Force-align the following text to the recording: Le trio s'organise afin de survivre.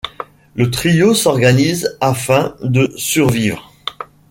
Le 0.55 0.71
trio 0.71 1.13
s'organise 1.13 1.95
afin 2.01 2.55
de 2.63 2.91
survivre. 2.97 3.71